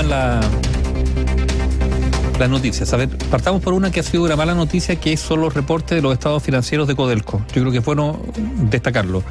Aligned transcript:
la, 0.00 0.40
las 2.38 2.48
noticias. 2.48 2.92
A 2.92 2.96
ver, 2.96 3.08
partamos 3.30 3.62
por 3.62 3.74
una 3.74 3.90
que 3.90 4.00
ha 4.00 4.02
sido 4.02 4.24
una 4.24 4.36
mala 4.36 4.54
noticia, 4.54 4.96
que 4.96 5.16
son 5.16 5.40
los 5.40 5.52
reportes 5.52 5.96
de 5.96 6.02
los 6.02 6.12
estados 6.12 6.42
financieros 6.42 6.88
de 6.88 6.96
Codelco. 6.96 7.44
Yo 7.54 7.60
creo 7.60 7.72
que 7.72 7.78
es 7.78 7.84
bueno 7.84 8.20
destacarlo. 8.70 9.22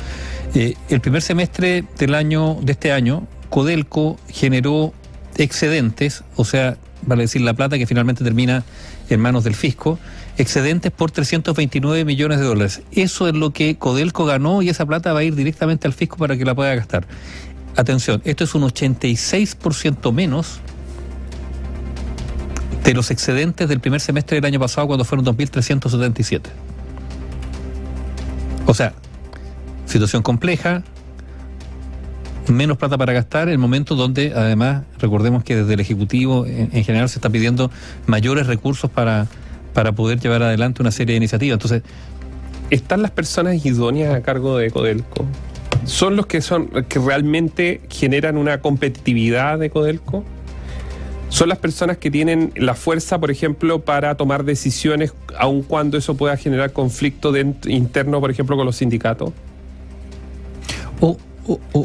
Eh, 0.53 0.75
el 0.89 1.01
primer 1.01 1.21
semestre 1.21 1.83
del 1.97 2.13
año, 2.13 2.57
de 2.61 2.73
este 2.73 2.91
año, 2.91 3.27
Codelco 3.49 4.17
generó 4.29 4.93
excedentes, 5.37 6.23
o 6.35 6.45
sea, 6.45 6.77
vale 7.01 7.23
decir 7.23 7.41
la 7.41 7.53
plata 7.53 7.77
que 7.77 7.87
finalmente 7.87 8.23
termina 8.23 8.63
en 9.09 9.19
manos 9.19 9.43
del 9.43 9.55
fisco, 9.55 9.97
excedentes 10.37 10.91
por 10.91 11.11
329 11.11 12.05
millones 12.05 12.39
de 12.39 12.45
dólares. 12.45 12.81
Eso 12.91 13.27
es 13.27 13.33
lo 13.33 13.51
que 13.51 13.75
Codelco 13.77 14.25
ganó 14.25 14.61
y 14.61 14.69
esa 14.69 14.85
plata 14.85 15.11
va 15.13 15.19
a 15.19 15.23
ir 15.23 15.35
directamente 15.35 15.87
al 15.87 15.93
fisco 15.93 16.17
para 16.17 16.37
que 16.37 16.45
la 16.45 16.55
pueda 16.55 16.73
gastar. 16.75 17.05
Atención, 17.75 18.21
esto 18.25 18.43
es 18.43 18.53
un 18.53 18.63
86% 18.63 20.11
menos 20.11 20.59
de 22.83 22.93
los 22.93 23.11
excedentes 23.11 23.69
del 23.69 23.79
primer 23.79 24.01
semestre 24.01 24.35
del 24.35 24.45
año 24.45 24.59
pasado 24.59 24.87
cuando 24.87 25.05
fueron 25.05 25.25
2.377. 25.25 26.41
O 28.65 28.73
sea, 28.73 28.93
situación 29.85 30.21
compleja, 30.21 30.83
menos 32.47 32.77
plata 32.77 32.97
para 32.97 33.13
gastar 33.13 33.47
en 33.47 33.53
el 33.53 33.57
momento 33.57 33.95
donde 33.95 34.33
además 34.35 34.83
recordemos 34.99 35.43
que 35.43 35.55
desde 35.55 35.73
el 35.73 35.79
Ejecutivo 35.79 36.45
en, 36.45 36.83
general 36.83 37.07
se 37.07 37.19
está 37.19 37.29
pidiendo 37.29 37.71
mayores 38.07 38.47
recursos 38.47 38.89
para, 38.89 39.27
para 39.73 39.93
poder 39.93 40.19
llevar 40.19 40.43
adelante 40.43 40.81
una 40.81 40.91
serie 40.91 41.13
de 41.13 41.17
iniciativas. 41.17 41.55
Entonces, 41.55 41.83
¿están 42.69 43.01
las 43.01 43.11
personas 43.11 43.65
idóneas 43.65 44.13
a 44.13 44.21
cargo 44.21 44.57
de 44.57 44.71
Codelco? 44.71 45.25
¿Son 45.85 46.15
los 46.15 46.27
que 46.27 46.41
son 46.41 46.67
que 46.87 46.99
realmente 46.99 47.81
generan 47.89 48.37
una 48.37 48.61
competitividad 48.61 49.59
de 49.59 49.69
Codelco? 49.69 50.23
¿Son 51.29 51.47
las 51.47 51.57
personas 51.57 51.97
que 51.97 52.11
tienen 52.11 52.51
la 52.55 52.75
fuerza, 52.75 53.19
por 53.19 53.31
ejemplo, 53.31 53.79
para 53.79 54.15
tomar 54.15 54.43
decisiones, 54.43 55.13
aun 55.37 55.63
cuando 55.63 55.97
eso 55.97 56.17
pueda 56.17 56.35
generar 56.35 56.73
conflicto 56.73 57.33
interno, 57.37 58.19
por 58.19 58.29
ejemplo, 58.29 58.57
con 58.57 58.65
los 58.65 58.75
sindicatos? 58.75 59.31
O, 60.99 61.17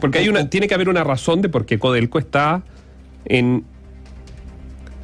porque 0.01 0.19
hay 0.19 0.29
una, 0.29 0.51
tiene 0.51 0.69
que 0.69 0.75
haber 0.75 0.89
una 0.89 1.05
razón 1.05 1.41
de 1.43 1.49
por 1.49 1.65
qué 1.65 1.79
Codelco 1.79 2.19
está 2.19 2.63
en 3.25 3.65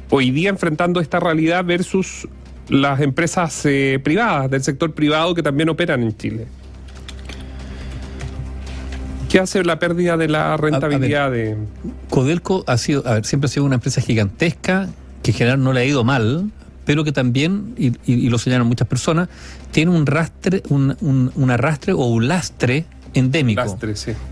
hoy 0.09 0.29
día 0.29 0.49
enfrentando 0.49 0.99
esta 0.99 1.19
realidad 1.19 1.65
versus 1.65 2.27
las 2.69 3.01
empresas 3.01 3.65
eh, 3.65 3.99
privadas 4.03 4.51
del 4.51 4.61
sector 4.61 4.93
privado 4.93 5.33
que 5.33 5.41
también 5.41 5.69
operan 5.69 6.03
en 6.03 6.15
Chile. 6.15 6.47
¿Qué 9.33 9.39
hace 9.39 9.63
la 9.63 9.79
pérdida 9.79 10.15
de 10.15 10.27
la 10.27 10.55
rentabilidad 10.57 11.31
de...? 11.31 11.57
Codelco 12.11 12.63
ha 12.67 12.77
sido, 12.77 13.01
a 13.07 13.15
ver, 13.15 13.25
siempre 13.25 13.47
ha 13.47 13.49
sido 13.49 13.65
una 13.65 13.73
empresa 13.73 13.99
gigantesca 13.99 14.89
que 15.23 15.31
en 15.31 15.37
general 15.37 15.63
no 15.63 15.73
le 15.73 15.79
ha 15.79 15.85
ido 15.85 16.03
mal, 16.03 16.51
pero 16.85 17.03
que 17.03 17.11
también, 17.11 17.73
y, 17.75 18.29
lo 18.29 18.37
señalan 18.37 18.67
muchas 18.67 18.87
personas, 18.87 19.29
tiene 19.71 19.89
un 19.89 20.05
rastre, 20.05 20.61
un, 20.69 21.31
un 21.35 21.49
arrastre 21.49 21.93
o 21.93 22.05
un 22.05 22.27
lastre 22.27 22.85
endémico, 23.15 23.79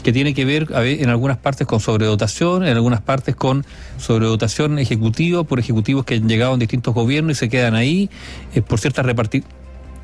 que 0.04 0.14
tiene 0.14 0.36
que 0.36 0.46
ver 0.46 0.68
en 0.72 1.10
algunas 1.10 1.38
partes 1.38 1.66
con 1.66 1.80
sobredotación, 1.80 2.64
en 2.64 2.76
algunas 2.76 3.02
partes 3.02 3.36
con 3.36 3.66
sobredotación 3.98 4.78
ejecutiva 4.78 5.44
por 5.44 5.58
ejecutivos 5.58 6.06
que 6.06 6.14
han 6.14 6.30
llegado 6.30 6.54
en 6.54 6.60
distintos 6.60 6.94
gobiernos 6.94 7.38
y 7.38 7.40
se 7.40 7.50
quedan 7.50 7.74
ahí 7.74 8.12
eh, 8.54 8.62
por 8.62 8.80
ciertas 8.80 9.04
repartidas. 9.04 9.50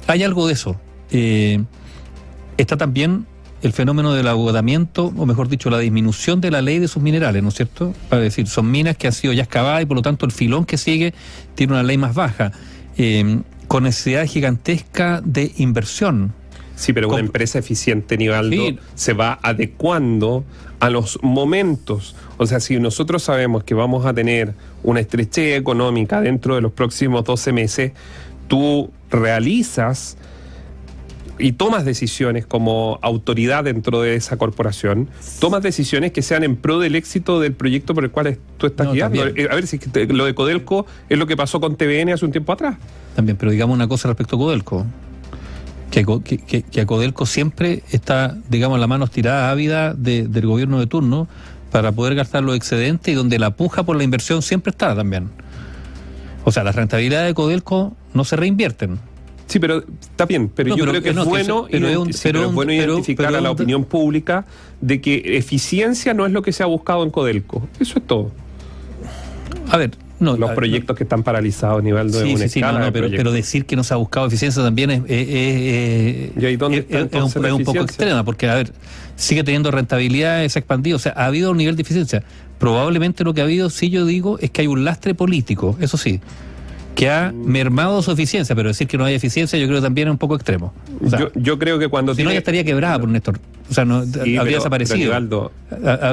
Hay 0.08 0.24
algo 0.24 0.48
de 0.48 0.54
eso. 0.54 0.76
Eh, 1.12 1.64
está 2.58 2.78
también 2.78 3.28
el 3.62 3.74
fenómeno 3.74 4.14
del 4.14 4.28
agotamiento, 4.28 5.14
o 5.18 5.26
mejor 5.26 5.50
dicho, 5.50 5.70
la 5.70 5.80
disminución 5.80 6.42
de 6.42 6.52
la 6.52 6.62
ley 6.62 6.80
de 6.80 6.88
sus 6.88 7.02
minerales, 7.02 7.42
¿no 7.42 7.50
es 7.50 7.56
cierto? 7.56 7.94
Para 8.10 8.22
decir, 8.22 8.48
son 8.48 8.70
minas 8.70 8.98
que 8.98 9.08
han 9.08 9.14
sido 9.14 9.34
ya 9.34 9.44
excavadas 9.44 9.82
y 9.82 9.86
por 9.86 9.98
lo 9.98 10.04
tanto 10.04 10.26
el 10.26 10.32
filón 10.32 10.66
que 10.66 10.78
sigue 10.78 11.14
tiene 11.56 11.74
una 11.74 11.84
ley 11.84 11.98
más 11.98 12.14
baja, 12.14 12.52
eh, 12.98 13.40
con 13.68 13.84
necesidad 13.84 14.26
gigantesca 14.26 15.22
de 15.24 15.52
inversión. 15.58 16.34
Sí, 16.76 16.94
pero 16.94 17.10
una 17.10 17.20
empresa 17.20 17.58
eficiente, 17.58 18.18
Nivaldo, 18.18 18.78
se 18.94 19.14
va 19.14 19.40
adecuando 19.42 20.46
a 20.80 20.92
los 20.92 21.18
momentos. 21.24 22.16
O 22.38 22.46
sea, 22.46 22.60
si 22.60 22.80
nosotros 22.80 23.24
sabemos 23.24 23.64
que 23.64 23.74
vamos 23.74 24.06
a 24.06 24.14
tener 24.14 24.54
una 24.84 25.00
estrechez 25.00 25.58
económica 25.58 26.22
dentro 26.22 26.54
de 26.54 26.62
los 26.62 26.72
próximos 26.72 27.24
12 27.24 27.52
meses, 27.52 27.92
tú 28.48 28.92
realizas 29.10 30.18
y 31.40 31.54
tomas 31.54 31.86
decisiones 31.86 32.46
como 32.46 33.00
autoridad 33.02 33.64
dentro 33.64 34.02
de 34.02 34.16
esa 34.16 34.38
corporación, 34.38 35.10
tomas 35.40 35.64
decisiones 35.64 36.12
que 36.12 36.22
sean 36.22 36.44
en 36.44 36.56
pro 36.56 36.80
del 36.80 36.96
éxito 36.96 37.40
del 37.40 37.54
proyecto 37.54 37.94
por 37.94 38.04
el 38.04 38.12
cual 38.12 38.38
tú 38.58 38.68
estás 38.68 38.92
guiando. 38.92 39.28
Eh, 39.28 39.48
a 39.50 39.56
ver, 39.56 39.68
si 39.68 39.80
lo 40.10 40.26
de 40.26 40.36
Codelco 40.36 40.86
es 41.10 41.18
lo 41.18 41.28
que 41.28 41.38
pasó 41.38 41.60
con 41.60 41.76
TVN 41.76 42.14
hace 42.14 42.26
un 42.26 42.32
tiempo 42.32 42.54
atrás. 42.54 42.78
También, 43.16 43.38
pero 43.38 43.52
digamos 43.52 43.76
una 43.76 43.88
cosa 43.88 44.08
respecto 44.08 44.36
a 44.36 44.40
Codelco 44.40 44.86
que, 46.04 46.64
que, 46.64 46.82
a 46.82 46.86
Codelco 46.86 47.26
siempre 47.26 47.84
está, 47.92 48.38
digamos, 48.50 48.80
la 48.80 48.88
mano 48.88 49.06
estirada 49.06 49.50
ávida 49.50 49.94
del 49.94 50.46
gobierno 50.46 50.80
de 50.80 50.88
turno 50.88 51.28
para 51.72 51.92
poder 51.92 52.16
gastar 52.16 52.44
los 52.44 52.56
excedentes 52.56 53.12
y 53.12 53.16
donde 53.16 53.40
la 53.40 53.52
puja 53.52 53.84
por 53.84 53.96
la 53.96 54.04
inversión 54.04 54.42
siempre 54.42 54.72
está 54.72 54.96
también. 54.96 55.30
O 56.44 56.52
sea, 56.52 56.64
las 56.64 56.76
rentabilidades 56.76 57.28
de 57.30 57.34
Codelco 57.34 57.96
no 58.14 58.24
se 58.24 58.36
reinvierten. 58.36 59.00
Sí, 59.48 59.60
pero 59.60 59.84
está 60.02 60.26
bien, 60.26 60.50
pero 60.50 60.76
yo 60.76 60.86
creo 60.86 61.02
que 61.02 61.10
es 61.10 61.16
bueno, 61.16 61.68
bueno 62.52 62.74
identificar 62.74 63.34
a 63.34 63.42
la 63.42 63.50
opinión 63.50 63.86
pública 63.86 64.46
de 64.82 65.00
que 65.02 65.38
eficiencia 65.38 66.14
no 66.14 66.26
es 66.26 66.34
lo 66.34 66.42
que 66.42 66.52
se 66.52 66.64
ha 66.64 66.66
buscado 66.66 67.04
en 67.04 67.10
Codelco. 67.10 67.68
Eso 67.80 67.98
es 68.00 68.06
todo. 68.06 68.32
A 69.70 69.78
ver, 69.78 69.92
no, 70.20 70.36
los 70.36 70.52
proyectos 70.52 70.98
que 70.98 71.04
están 71.04 71.24
paralizados 71.24 71.80
a 71.80 71.82
nivel 71.82 72.12
de 72.12 72.22
sí, 72.22 72.38
sí, 72.38 72.50
sí, 72.50 72.62
no, 72.62 72.92
pero, 72.92 73.32
decir 73.32 73.66
que 73.66 73.78
no 73.78 73.84
se 73.84 73.94
ha 73.94 73.98
buscado 73.98 74.28
eficiencia 74.28 74.62
también 74.62 74.92
es, 74.92 75.02
es, 75.08 76.62
un, 76.62 77.64
poco 77.64 77.82
extrema, 77.82 78.26
porque, 78.26 78.50
a 78.50 78.56
ver, 78.56 78.74
sigue 79.16 79.44
teniendo 79.46 79.72
rentabilidad, 79.72 80.46
se 80.48 80.60
ha 80.60 80.62
expandido, 80.62 80.98
o 80.98 81.00
sea, 81.00 81.14
ha 81.16 81.26
habido 81.26 81.52
un 81.52 81.58
nivel 81.58 81.78
de 81.78 81.84
eficiencia. 81.84 82.24
Probablemente 82.60 83.24
lo 83.24 83.34
que 83.34 83.42
ha 83.42 83.44
habido, 83.46 83.70
sí 83.70 83.90
yo 83.90 84.06
digo, 84.06 84.40
es 84.40 84.50
que 84.50 84.62
hay 84.62 84.68
un 84.68 84.84
lastre 84.84 85.14
político, 85.14 85.78
eso 85.80 85.96
sí 85.96 86.20
que 86.98 87.12
ha 87.12 87.32
mermado 87.32 88.02
su 88.02 88.12
eficiencia, 88.12 88.56
pero 88.56 88.70
decir 88.70 88.88
que 88.88 88.98
no 88.98 89.06
hay 89.06 89.14
eficiencia 89.14 89.60
yo 89.60 89.68
creo 89.68 89.84
también 89.84 90.08
es 90.08 90.14
un 90.14 90.18
poco 90.18 90.34
extremo. 90.34 90.74
yo, 91.36 91.60
creo 91.60 91.78
que 91.78 91.90
cuando 91.90 92.16
si 92.16 92.24
no 92.24 92.32
ya 92.32 92.40
estaría 92.40 92.64
quebrada 92.64 93.00
por 93.00 93.08
Néstor. 93.08 93.40
O 93.70 93.74
sea, 93.74 93.86
no, 93.86 93.98
habría 93.98 94.44
desaparecido. 94.44 95.52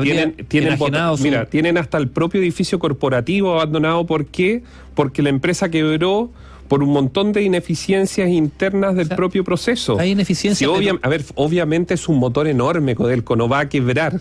tienen, 0.02 0.34
tienen, 0.46 0.78
mira, 1.20 1.46
tienen 1.46 1.78
hasta 1.78 1.96
el 1.96 2.08
propio 2.08 2.42
edificio 2.42 2.78
corporativo 2.78 3.54
abandonado. 3.54 4.04
¿Por 4.04 4.26
qué? 4.26 4.62
Porque 4.94 5.22
la 5.22 5.30
empresa 5.30 5.70
quebró 5.70 6.30
por 6.68 6.82
un 6.82 6.90
montón 6.90 7.32
de 7.32 7.42
ineficiencias 7.42 8.28
internas 8.28 8.94
del 8.94 9.08
propio 9.08 9.42
proceso. 9.42 9.98
Hay 9.98 10.10
ineficiencia. 10.10 10.68
A 11.00 11.08
ver, 11.08 11.24
obviamente 11.34 11.94
es 11.94 12.10
un 12.10 12.18
motor 12.18 12.46
enorme, 12.46 12.94
Codelco, 12.94 13.36
no 13.36 13.48
va 13.48 13.60
a 13.60 13.68
quebrar. 13.70 14.20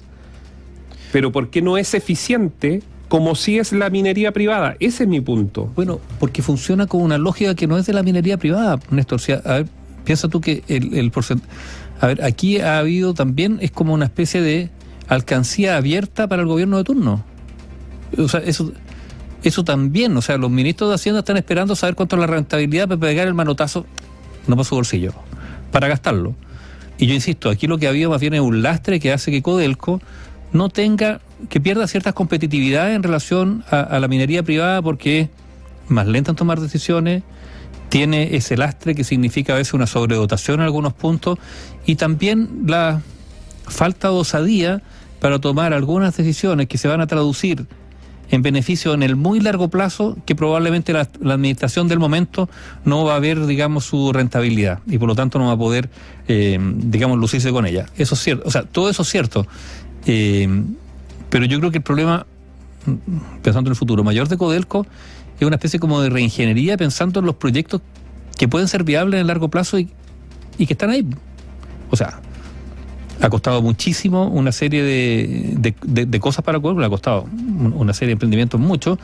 Pero 1.12 1.34
¿por 1.34 1.50
qué 1.50 1.62
no 1.62 1.78
es 1.78 1.94
eficiente 1.94 2.82
como 3.14 3.36
si 3.36 3.60
es 3.60 3.74
la 3.74 3.92
minería 3.92 4.32
privada. 4.32 4.76
Ese 4.80 5.04
es 5.04 5.08
mi 5.08 5.22
punto. 5.22 5.72
Bueno, 5.76 6.00
porque 6.20 6.42
funciona 6.42 6.88
con 6.88 7.00
una 7.04 7.20
lógica 7.20 7.54
que 7.54 7.68
no 7.68 7.78
es 7.78 7.86
de 7.86 7.94
la 7.94 8.02
minería 8.02 8.38
privada, 8.38 8.80
Néstor. 8.90 9.22
a 9.46 9.54
ver, 9.54 9.68
piensa 10.04 10.30
tú 10.30 10.42
que 10.42 10.64
el, 10.68 10.96
el 10.96 11.12
porcentaje... 11.12 11.48
A 12.02 12.08
ver, 12.08 12.24
aquí 12.24 12.60
ha 12.60 12.80
habido 12.80 13.14
también, 13.14 13.60
es 13.62 13.70
como 13.70 13.94
una 13.94 14.06
especie 14.06 14.42
de 14.42 14.72
alcancía 15.08 15.78
abierta 15.78 16.28
para 16.28 16.42
el 16.42 16.48
gobierno 16.48 16.76
de 16.78 16.86
turno. 16.86 17.24
O 18.18 18.28
sea, 18.28 18.40
eso, 18.40 18.72
eso 19.44 19.64
también, 19.64 20.18
o 20.18 20.22
sea, 20.24 20.40
los 20.40 20.50
ministros 20.50 20.90
de 20.90 20.96
Hacienda 20.96 21.20
están 21.20 21.38
esperando 21.38 21.76
saber 21.76 21.94
cuánto 21.94 22.16
es 22.16 22.20
la 22.20 22.26
rentabilidad 22.26 22.88
para 22.88 23.00
pegar 23.00 23.28
el 23.28 23.36
manotazo, 23.36 23.86
no 24.48 24.56
para 24.56 24.64
su 24.68 24.74
bolsillo, 24.74 25.14
para 25.72 25.88
gastarlo. 25.88 26.34
Y 26.98 27.06
yo 27.06 27.14
insisto, 27.14 27.52
aquí 27.52 27.68
lo 27.68 27.78
que 27.78 27.86
ha 27.86 27.92
habido 27.92 28.10
más 28.10 28.22
bien 28.22 28.34
es 28.34 28.42
un 28.42 28.64
lastre 28.64 29.00
que 29.00 29.14
hace 29.14 29.30
que 29.30 29.44
Codelco 29.44 30.02
no 30.54 30.70
tenga 30.70 31.20
que 31.50 31.60
pierda 31.60 31.88
ciertas 31.88 32.14
competitividades 32.14 32.96
en 32.96 33.04
relación 33.04 33.66
a, 33.70 34.00
la 34.00 34.08
minería 34.08 34.44
privada 34.44 34.82
porque 34.82 35.22
es 35.22 35.30
más 35.90 36.08
lenta 36.08 36.32
en 36.32 36.38
tomar 36.38 36.60
decisiones, 36.60 37.24
tiene 37.90 38.36
ese 38.36 38.56
lastre 38.56 38.96
que 38.96 39.04
significa 39.04 39.54
a 39.54 39.58
veces 39.58 39.74
una 39.74 39.88
sobredotación 39.88 40.60
en 40.60 40.66
algunos 40.66 40.94
puntos 40.94 41.38
y 41.86 41.96
también 41.96 42.64
la 42.66 43.02
falta 43.68 44.10
de 44.10 44.16
osadía 44.16 44.82
para 45.20 45.40
tomar 45.40 45.74
algunas 45.74 46.16
decisiones 46.16 46.68
que 46.68 46.78
se 46.78 46.88
van 46.88 47.02
a 47.02 47.08
traducir 47.08 47.68
en 48.30 48.42
beneficio 48.42 48.94
en 48.94 49.04
el 49.04 49.16
muy 49.16 49.40
largo 49.40 49.68
plazo 49.68 50.18
que 50.26 50.34
probablemente 50.34 50.92
la, 50.92 51.02
administración 51.02 51.88
del 51.88 52.00
momento 52.00 52.50
no 52.84 53.06
va 53.06 53.16
a 53.16 53.20
ver, 53.20 53.46
digamos, 53.46 53.86
su 53.86 54.12
rentabilidad 54.12 54.80
y 54.88 54.98
por 54.98 55.08
lo 55.08 55.16
tanto 55.16 55.38
no 55.38 55.48
va 55.48 55.54
a 55.54 55.58
poder, 55.58 55.90
eh, 56.28 56.58
digamos, 56.78 57.20
lucirse 57.20 57.52
con 57.52 57.66
ella. 57.66 57.86
Eso 57.96 58.16
es 58.16 58.22
cierto, 58.22 58.48
o 58.48 58.52
sea, 58.52 58.64
todo 58.64 58.90
eso 58.90 59.04
es 59.04 59.10
cierto. 59.10 59.46
Eh, 60.06 60.48
pero 61.30 61.46
yo 61.46 61.60
creo 61.60 61.72
que 61.72 61.78
el 61.78 61.84
problema, 61.84 62.26
pensando 63.42 63.70
en 63.70 63.72
el 63.72 63.76
futuro 63.76 64.04
mayor 64.04 64.28
de 64.28 64.38
Codelco, 64.38 64.86
es 65.40 65.48
una 65.48 65.56
especie 65.56 65.80
como 65.80 66.02
de 66.02 66.10
reingeniería 66.10 66.78
pensando 66.78 67.20
en 67.20 67.26
los 67.26 67.36
proyectos 67.36 67.82
que 68.38 68.48
pueden 68.48 68.68
ser 68.68 68.84
viables 68.84 69.16
en 69.16 69.22
el 69.22 69.28
largo 69.28 69.50
plazo 69.50 69.80
y, 69.80 69.88
que 70.58 70.74
están 70.74 70.92
ahí. 70.92 71.06
O 71.90 71.96
sea, 71.96 72.20
ha 73.22 73.30
costado 73.30 73.62
muchísimo 73.62 74.28
una 74.28 74.52
serie 74.52 74.84
de, 74.84 76.20
cosas 76.20 76.46
para 76.46 76.60
Codelco, 76.60 76.84
ha 76.84 76.90
costado 76.90 77.28
una 77.76 77.94
serie 77.94 78.10
de 78.10 78.14
emprendimientos 78.14 78.60
muchos. 78.60 79.00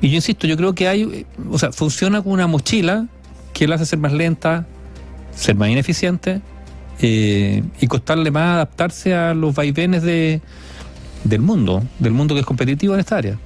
Y 0.00 0.08
yo 0.08 0.16
insisto, 0.16 0.46
yo 0.46 0.56
creo 0.56 0.74
que 0.74 0.88
hay, 0.88 1.26
o 1.50 1.58
sea, 1.58 1.72
funciona 1.72 2.22
como 2.22 2.34
una 2.34 2.46
mochila 2.46 3.06
que 3.52 3.66
la 3.66 3.76
hace 3.76 3.86
ser 3.86 3.98
más 3.98 4.12
lenta, 4.12 4.66
ser 5.34 5.56
más 5.56 5.68
ineficiente 5.68 6.40
eh, 7.00 7.62
y 7.80 7.86
costarle 7.86 8.30
más 8.30 8.54
adaptarse 8.54 9.14
a 9.14 9.34
los 9.34 9.54
vaivenes 9.54 10.02
de, 10.02 10.40
del 11.24 11.40
mundo, 11.40 11.82
del 11.98 12.12
mundo 12.12 12.34
que 12.34 12.40
es 12.40 12.46
competitivo 12.46 12.94
en 12.94 13.00
esta 13.00 13.16
área. 13.16 13.38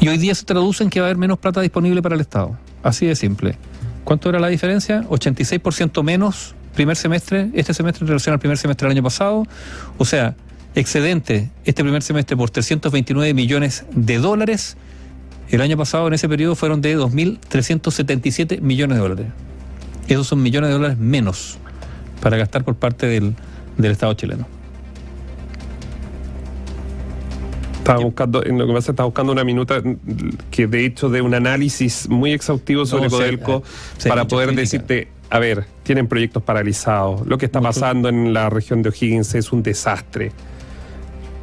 Y 0.00 0.08
hoy 0.08 0.18
día 0.18 0.34
se 0.34 0.44
traduce 0.44 0.82
en 0.82 0.90
que 0.90 1.00
va 1.00 1.06
a 1.06 1.08
haber 1.10 1.18
menos 1.18 1.38
plata 1.38 1.60
disponible 1.60 2.02
para 2.02 2.16
el 2.16 2.20
Estado. 2.20 2.58
Así 2.82 3.06
de 3.06 3.14
simple. 3.14 3.56
¿Cuánto 4.04 4.28
era 4.28 4.40
la 4.40 4.48
diferencia? 4.48 5.02
86% 5.08 6.02
menos 6.02 6.56
primer 6.74 6.96
semestre, 6.96 7.50
este 7.54 7.74
semestre 7.74 8.04
en 8.04 8.08
relación 8.08 8.32
al 8.32 8.40
primer 8.40 8.58
semestre 8.58 8.88
del 8.88 8.96
año 8.96 9.02
pasado. 9.02 9.46
O 9.98 10.04
sea, 10.04 10.34
excedente 10.74 11.50
este 11.64 11.82
primer 11.82 12.02
semestre 12.02 12.36
por 12.36 12.50
329 12.50 13.34
millones 13.34 13.84
de 13.92 14.18
dólares. 14.18 14.76
El 15.50 15.60
año 15.60 15.76
pasado 15.76 16.08
en 16.08 16.14
ese 16.14 16.28
periodo 16.28 16.54
fueron 16.54 16.80
de 16.80 16.98
2.377 16.98 18.60
millones 18.60 18.96
de 18.96 19.02
dólares. 19.02 19.26
Esos 20.08 20.26
son 20.26 20.42
millones 20.42 20.68
de 20.68 20.74
dólares 20.74 20.98
menos 20.98 21.58
para 22.20 22.36
gastar 22.36 22.64
por 22.64 22.76
parte 22.76 23.06
del, 23.06 23.34
del 23.76 23.92
Estado 23.92 24.14
chileno. 24.14 24.46
Estaba 27.78 27.98
buscando, 27.98 28.44
en 28.44 28.58
lo 28.58 28.66
que 28.68 28.72
pasa, 28.74 28.92
estaba 28.92 29.06
buscando 29.06 29.32
una 29.32 29.42
minuta 29.42 29.82
que 30.52 30.68
de 30.68 30.86
hecho 30.86 31.08
de 31.08 31.20
un 31.20 31.34
análisis 31.34 32.08
muy 32.08 32.32
exhaustivo 32.32 32.86
sobre 32.86 33.10
Codelco 33.10 33.64
para 34.06 34.28
poder 34.28 34.54
decirte, 34.54 35.08
a 35.30 35.40
ver, 35.40 35.64
tienen 35.82 36.06
proyectos 36.06 36.44
paralizados, 36.44 37.26
lo 37.26 37.38
que 37.38 37.46
está 37.46 37.60
pasando 37.60 38.08
en 38.08 38.32
la 38.32 38.50
región 38.50 38.82
de 38.82 38.90
O'Higgins 38.90 39.34
es 39.34 39.50
un 39.50 39.64
desastre. 39.64 40.30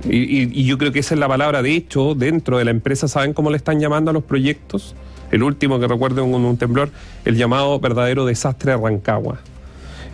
Y, 0.07 0.63
yo 0.63 0.77
creo 0.77 0.93
que 0.93 0.99
esa 0.99 1.13
es 1.13 1.19
la 1.19 1.27
palabra. 1.27 1.61
De 1.61 1.73
hecho, 1.73 2.15
dentro 2.15 2.57
de 2.57 2.63
la 2.63 2.71
empresa, 2.71 3.09
¿saben 3.09 3.33
cómo 3.33 3.49
le 3.49 3.57
están 3.57 3.79
llamando 3.81 4.11
a 4.11 4.13
los 4.13 4.23
proyectos? 4.23 4.95
El 5.31 5.43
último 5.43 5.79
que 5.79 5.87
recuerdo 5.87 6.23
en 6.23 6.33
un, 6.33 6.57
temblor, 6.57 6.89
el 7.25 7.35
llamado 7.35 7.79
verdadero 7.79 8.25
desastre 8.25 8.71
de 8.71 8.77
Rancagua. 8.77 9.39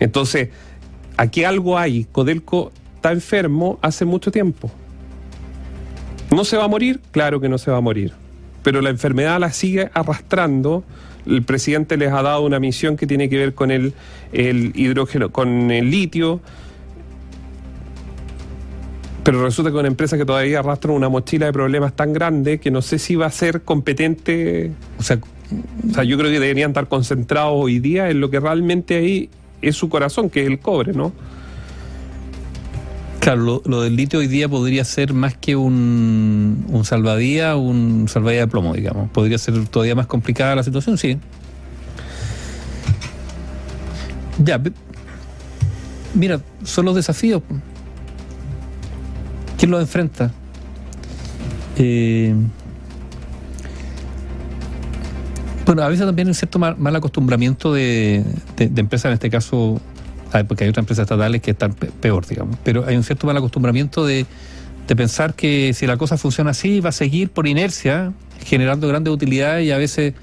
Entonces, 0.00 0.50
aquí 1.16 1.44
algo 1.44 1.78
hay. 1.78 2.04
Codelco 2.12 2.72
está 2.96 3.12
enfermo 3.12 3.78
hace 3.82 4.04
mucho 4.04 4.30
tiempo. 4.30 4.70
¿No 6.30 6.44
se 6.44 6.56
va 6.56 6.64
a 6.64 6.68
morir? 6.68 7.00
Claro 7.12 7.40
que 7.40 7.48
no 7.48 7.58
se 7.58 7.70
va 7.70 7.78
a 7.78 7.80
morir. 7.80 8.12
Pero 8.62 8.80
la 8.80 8.90
enfermedad 8.90 9.38
la 9.38 9.52
sigue 9.52 9.90
arrastrando. 9.94 10.84
El 11.24 11.42
presidente 11.42 11.96
les 11.96 12.12
ha 12.12 12.22
dado 12.22 12.42
una 12.42 12.58
misión 12.60 12.96
que 12.96 13.06
tiene 13.06 13.28
que 13.28 13.38
ver 13.38 13.54
con 13.54 13.70
el, 13.70 13.94
hidrógeno, 14.32 15.30
con 15.30 15.70
el 15.70 15.90
litio. 15.90 16.40
Pero 19.26 19.42
resulta 19.42 19.72
que 19.72 19.76
una 19.76 19.88
empresa 19.88 20.16
que 20.16 20.24
todavía 20.24 20.60
arrastra 20.60 20.92
una 20.92 21.08
mochila 21.08 21.46
de 21.46 21.52
problemas 21.52 21.94
tan 21.94 22.12
grande 22.12 22.60
que 22.60 22.70
no 22.70 22.80
sé 22.80 23.00
si 23.00 23.16
va 23.16 23.26
a 23.26 23.30
ser 23.32 23.62
competente. 23.62 24.70
O 25.00 25.02
sea, 25.02 25.18
o 25.18 25.92
sea, 25.92 26.04
yo 26.04 26.16
creo 26.16 26.30
que 26.30 26.38
deberían 26.38 26.70
estar 26.70 26.86
concentrados 26.86 27.54
hoy 27.56 27.80
día 27.80 28.08
en 28.08 28.20
lo 28.20 28.30
que 28.30 28.38
realmente 28.38 28.94
ahí 28.94 29.28
es 29.62 29.74
su 29.74 29.88
corazón, 29.88 30.30
que 30.30 30.42
es 30.42 30.46
el 30.46 30.60
cobre, 30.60 30.92
¿no? 30.92 31.12
Claro, 33.18 33.62
lo, 33.64 33.80
del 33.80 33.96
litio 33.96 34.20
hoy 34.20 34.28
día 34.28 34.48
podría 34.48 34.84
ser 34.84 35.12
más 35.12 35.36
que 35.36 35.56
un, 35.56 36.64
un 36.68 36.84
salvadía, 36.84 37.56
un 37.56 38.06
salvadía 38.06 38.42
de 38.42 38.46
plomo, 38.46 38.74
digamos. 38.74 39.10
Podría 39.10 39.38
ser 39.38 39.66
todavía 39.66 39.96
más 39.96 40.06
complicada 40.06 40.54
la 40.54 40.62
situación, 40.62 40.98
sí. 40.98 41.18
Ya, 44.38 44.62
mira, 46.14 46.40
son 46.62 46.84
los 46.84 46.94
desafíos. 46.94 47.42
¿Quién 49.58 49.70
los 49.70 49.80
enfrenta? 49.80 50.30
Eh, 51.78 52.34
bueno, 55.64 55.82
a 55.82 55.88
veces 55.88 56.06
también 56.06 56.28
hay 56.28 56.34
cierto 56.34 56.58
mal, 56.58 56.96
acostumbramiento 56.96 57.72
de, 57.72 58.24
de 58.56 58.80
empresas, 58.80 59.06
en 59.06 59.12
este 59.14 59.30
caso 59.30 59.80
porque 60.44 60.64
hay 60.64 60.70
otras 60.70 60.82
empresas 60.82 61.04
estatales 61.04 61.40
que 61.40 61.52
están 61.52 61.72
peor, 61.74 62.26
digamos. 62.26 62.56
Pero 62.62 62.84
hay 62.86 62.96
un 62.96 63.02
cierto 63.02 63.26
mal 63.26 63.36
acostumbramiento 63.36 64.04
de, 64.04 64.26
pensar 64.96 65.34
que 65.34 65.72
si 65.74 65.86
la 65.86 65.96
cosa 65.96 66.16
funciona 66.16 66.50
así, 66.50 66.80
va 66.80 66.90
a 66.90 66.92
seguir 66.92 67.30
por 67.30 67.46
inercia 67.46 68.12
generando 68.44 68.86
grandes 68.86 69.12
utilidades 69.12 69.66
y 69.66 69.72
a 69.72 69.78
veces 69.78 70.14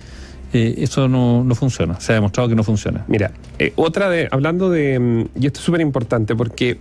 eh, 0.53 0.75
eso 0.77 1.07
no, 1.07 1.45
funciona. 1.55 1.99
Se 1.99 2.13
ha 2.13 2.15
demostrado 2.15 2.49
que 2.49 2.55
no 2.55 2.63
funciona. 2.63 3.03
Mira, 3.07 3.31
eh, 3.59 3.73
otra 3.75 4.09
de, 4.09 4.27
hablando 4.31 4.69
de, 4.69 4.99
mm, 4.99 5.41
y 5.41 5.47
esto 5.47 5.59
es 5.59 5.65
súper 5.65 5.81
importante 5.81 6.35
porque 6.35 6.79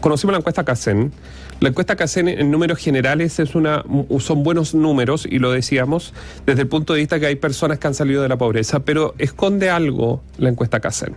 conocimos 0.00 0.32
la 0.32 0.38
encuesta 0.38 0.64
CACEN 0.64 1.12
la 1.60 1.68
encuesta 1.70 1.96
que 1.96 2.04
en 2.16 2.50
números 2.50 2.78
generales 2.78 3.38
es 3.38 3.54
una, 3.54 3.84
son 4.18 4.42
buenos 4.42 4.74
números, 4.74 5.26
y 5.28 5.38
lo 5.38 5.50
decíamos, 5.50 6.12
desde 6.44 6.62
el 6.62 6.68
punto 6.68 6.92
de 6.92 7.00
vista 7.00 7.18
que 7.18 7.26
hay 7.26 7.36
personas 7.36 7.78
que 7.78 7.86
han 7.86 7.94
salido 7.94 8.22
de 8.22 8.28
la 8.28 8.36
pobreza, 8.36 8.80
pero 8.80 9.14
esconde 9.18 9.70
algo 9.70 10.22
la 10.38 10.48
encuesta 10.50 10.80
que. 10.80 11.14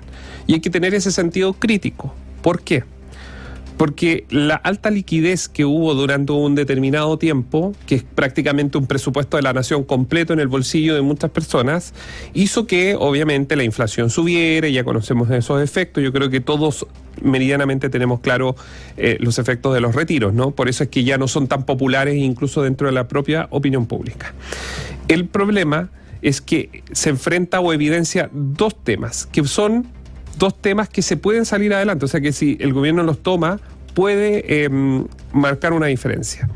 Y 0.48 0.54
hay 0.54 0.60
que 0.62 0.70
tener 0.70 0.94
ese 0.94 1.12
sentido 1.12 1.54
crítico. 1.54 2.14
¿Por 2.42 2.62
qué? 2.62 2.84
Porque 3.80 4.26
la 4.30 4.56
alta 4.56 4.92
liquidez 4.92 5.48
que 5.48 5.64
hubo 5.64 5.94
durante 5.94 6.34
un 6.34 6.54
determinado 6.54 7.18
tiempo, 7.18 7.74
que 7.88 7.96
es 7.96 8.04
prácticamente 8.04 8.78
un 8.78 8.88
presupuesto 8.88 9.38
de 9.38 9.44
la 9.44 9.54
nación 9.54 9.86
completo 9.86 10.34
en 10.34 10.42
el 10.42 10.50
bolsillo 10.50 10.96
de 10.96 11.02
muchas 11.02 11.32
personas, 11.32 11.94
hizo 12.34 12.68
que 12.68 12.98
obviamente 13.00 13.56
la 13.56 13.64
inflación 13.64 14.10
subiera, 14.10 14.68
ya 14.68 14.84
conocemos 14.84 15.32
esos 15.32 15.64
efectos, 15.64 16.04
yo 16.04 16.12
creo 16.12 16.30
que 16.30 16.42
todos 16.42 16.88
meridianamente 17.22 17.90
tenemos 17.90 18.20
claro 18.20 18.58
eh, 18.98 19.16
los 19.22 19.40
efectos 19.40 19.74
de 19.74 19.80
los 19.80 19.96
retiros, 19.96 20.34
¿no? 20.34 20.52
Por 20.52 20.68
eso 20.68 20.84
es 20.84 20.90
que 20.90 21.06
ya 21.06 21.18
no 21.18 21.30
son 21.30 21.48
tan 21.48 21.64
populares 21.64 22.16
incluso 22.18 22.62
dentro 22.62 22.88
de 22.88 22.92
la 22.92 23.08
propia 23.08 23.48
opinión 23.50 23.86
pública. 23.86 24.34
El 25.08 25.26
problema 25.26 25.90
es 26.22 26.42
que 26.42 26.84
se 26.92 27.12
enfrenta 27.12 27.62
o 27.62 27.72
evidencia 27.72 28.30
dos 28.34 28.76
temas, 28.84 29.26
que 29.26 29.42
son 29.46 29.88
dos 30.40 30.60
temas 30.60 30.90
que 30.90 31.04
se 31.04 31.18
pueden 31.18 31.46
salir 31.46 31.74
adelante, 31.74 32.06
o 32.06 32.08
sea 32.08 32.22
que 32.22 32.32
si 32.32 32.58
el 32.60 32.74
gobierno 32.74 33.04
los 33.04 33.22
toma, 33.22 33.60
puede 33.94 34.64
em, 34.64 35.06
marcar 35.34 35.74
una 35.74 35.86
diferencia. 35.88 36.50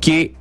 Que 0.00 0.34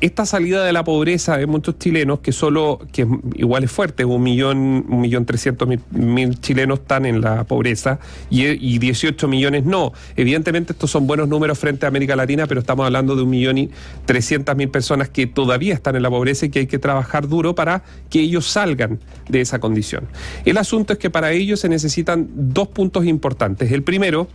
esta 0.00 0.24
salida 0.24 0.64
de 0.64 0.72
la 0.72 0.84
pobreza 0.84 1.36
de 1.36 1.46
muchos 1.46 1.78
chilenos, 1.78 2.20
que 2.20 2.32
solo, 2.32 2.80
que 2.92 3.06
igual 3.34 3.64
es 3.64 3.70
fuerte, 3.70 4.04
un 4.04 4.22
millón, 4.22 4.86
un 4.88 5.00
millón 5.00 5.26
trescientos 5.26 5.68
mil, 5.90 6.40
chilenos 6.40 6.80
están 6.80 7.06
en 7.06 7.20
la 7.20 7.44
pobreza 7.44 7.98
y, 8.30 8.46
y, 8.46 8.78
18 8.78 9.28
millones 9.28 9.64
no. 9.64 9.92
Evidentemente 10.16 10.72
estos 10.72 10.90
son 10.90 11.06
buenos 11.06 11.28
números 11.28 11.58
frente 11.58 11.86
a 11.86 11.88
América 11.88 12.16
Latina, 12.16 12.46
pero 12.46 12.60
estamos 12.60 12.86
hablando 12.86 13.14
de 13.14 13.22
un 13.22 13.30
millón 13.30 13.58
y 13.58 13.70
trescientas 14.06 14.56
mil 14.56 14.70
personas 14.70 15.08
que 15.08 15.26
todavía 15.26 15.74
están 15.74 15.96
en 15.96 16.02
la 16.02 16.10
pobreza 16.10 16.46
y 16.46 16.50
que 16.50 16.60
hay 16.60 16.66
que 16.66 16.78
trabajar 16.78 17.28
duro 17.28 17.54
para 17.54 17.82
que 18.08 18.20
ellos 18.20 18.46
salgan 18.46 19.00
de 19.28 19.40
esa 19.40 19.58
condición. 19.58 20.04
El 20.44 20.56
asunto 20.58 20.94
es 20.94 20.98
que 20.98 21.10
para 21.10 21.32
ello 21.32 21.56
se 21.56 21.68
necesitan 21.68 22.28
dos 22.34 22.68
puntos 22.68 23.04
importantes. 23.04 23.70
El 23.70 23.82
primero, 23.82 24.28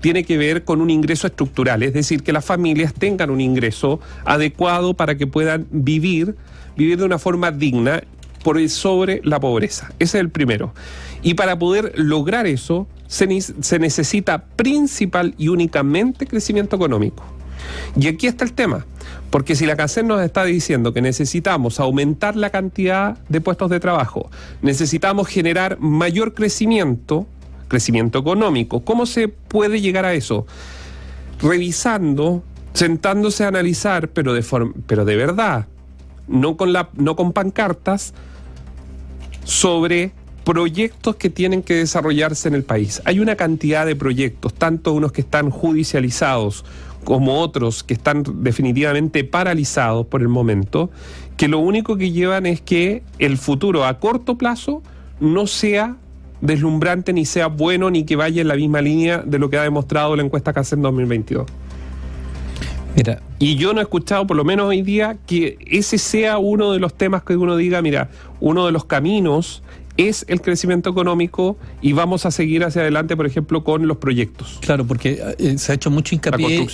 tiene 0.00 0.24
que 0.24 0.36
ver 0.36 0.64
con 0.64 0.80
un 0.80 0.90
ingreso 0.90 1.26
estructural, 1.26 1.82
es 1.82 1.92
decir, 1.92 2.22
que 2.22 2.32
las 2.32 2.44
familias 2.44 2.94
tengan 2.94 3.30
un 3.30 3.40
ingreso 3.40 4.00
adecuado 4.24 4.94
para 4.94 5.16
que 5.16 5.26
puedan 5.26 5.66
vivir, 5.70 6.36
vivir 6.76 6.98
de 6.98 7.04
una 7.04 7.18
forma 7.18 7.50
digna 7.50 8.02
por 8.42 8.68
sobre 8.68 9.20
la 9.24 9.40
pobreza. 9.40 9.88
Ese 9.98 10.18
es 10.18 10.22
el 10.22 10.30
primero. 10.30 10.72
Y 11.22 11.34
para 11.34 11.58
poder 11.58 11.92
lograr 11.96 12.46
eso, 12.46 12.86
se, 13.06 13.40
se 13.40 13.78
necesita 13.78 14.44
principal 14.44 15.34
y 15.36 15.48
únicamente 15.48 16.26
crecimiento 16.26 16.76
económico. 16.76 17.24
Y 17.96 18.06
aquí 18.06 18.26
está 18.26 18.44
el 18.44 18.52
tema, 18.52 18.86
porque 19.30 19.56
si 19.56 19.66
la 19.66 19.76
CACEN 19.76 20.06
nos 20.06 20.22
está 20.22 20.44
diciendo 20.44 20.92
que 20.92 21.02
necesitamos 21.02 21.80
aumentar 21.80 22.36
la 22.36 22.50
cantidad 22.50 23.18
de 23.28 23.40
puestos 23.40 23.70
de 23.70 23.80
trabajo, 23.80 24.30
necesitamos 24.62 25.28
generar 25.28 25.78
mayor 25.80 26.34
crecimiento, 26.34 27.26
crecimiento 27.68 28.18
económico. 28.18 28.80
¿Cómo 28.84 29.06
se 29.06 29.28
puede 29.28 29.80
llegar 29.80 30.04
a 30.04 30.14
eso? 30.14 30.46
Revisando, 31.40 32.42
sentándose 32.72 33.44
a 33.44 33.48
analizar, 33.48 34.08
pero 34.08 34.32
de, 34.34 34.44
pero 34.86 35.04
de 35.04 35.16
verdad, 35.16 35.66
no 36.26 36.56
con, 36.56 36.72
la, 36.72 36.90
no 36.94 37.16
con 37.16 37.32
pancartas, 37.32 38.14
sobre 39.44 40.12
proyectos 40.44 41.16
que 41.16 41.30
tienen 41.30 41.62
que 41.62 41.74
desarrollarse 41.74 42.48
en 42.48 42.54
el 42.54 42.64
país. 42.64 43.02
Hay 43.04 43.20
una 43.20 43.36
cantidad 43.36 43.84
de 43.84 43.96
proyectos, 43.96 44.54
tanto 44.54 44.92
unos 44.92 45.12
que 45.12 45.20
están 45.20 45.50
judicializados 45.50 46.64
como 47.04 47.40
otros 47.40 47.82
que 47.82 47.94
están 47.94 48.22
definitivamente 48.42 49.24
paralizados 49.24 50.06
por 50.06 50.20
el 50.20 50.28
momento, 50.28 50.90
que 51.36 51.48
lo 51.48 51.58
único 51.58 51.96
que 51.96 52.10
llevan 52.10 52.46
es 52.46 52.60
que 52.60 53.02
el 53.18 53.38
futuro 53.38 53.84
a 53.86 53.98
corto 53.98 54.36
plazo 54.36 54.82
no 55.20 55.46
sea 55.46 55.96
deslumbrante, 56.40 57.12
ni 57.12 57.24
sea 57.24 57.48
bueno, 57.48 57.90
ni 57.90 58.04
que 58.04 58.16
vaya 58.16 58.40
en 58.42 58.48
la 58.48 58.56
misma 58.56 58.80
línea 58.80 59.18
de 59.18 59.38
lo 59.38 59.50
que 59.50 59.58
ha 59.58 59.62
demostrado 59.62 60.16
la 60.16 60.22
encuesta 60.22 60.52
que 60.52 60.60
hace 60.60 60.74
en 60.74 60.82
2022. 60.82 61.46
Mira. 62.96 63.22
Y 63.38 63.56
yo 63.56 63.72
no 63.72 63.80
he 63.80 63.82
escuchado, 63.82 64.26
por 64.26 64.36
lo 64.36 64.44
menos 64.44 64.66
hoy 64.66 64.82
día, 64.82 65.16
que 65.26 65.58
ese 65.66 65.98
sea 65.98 66.38
uno 66.38 66.72
de 66.72 66.80
los 66.80 66.94
temas 66.94 67.22
que 67.22 67.36
uno 67.36 67.56
diga, 67.56 67.80
mira, 67.82 68.10
uno 68.40 68.66
de 68.66 68.72
los 68.72 68.84
caminos 68.84 69.62
es 69.98 70.24
el 70.28 70.40
crecimiento 70.40 70.88
económico 70.90 71.58
y 71.82 71.92
vamos 71.92 72.24
a 72.24 72.30
seguir 72.30 72.64
hacia 72.64 72.82
adelante, 72.82 73.16
por 73.16 73.26
ejemplo, 73.26 73.64
con 73.64 73.86
los 73.86 73.98
proyectos. 73.98 74.58
Claro, 74.60 74.86
porque 74.86 75.20
eh, 75.38 75.58
se 75.58 75.72
ha 75.72 75.74
hecho 75.74 75.90
mucho 75.90 76.14
hincapié 76.14 76.66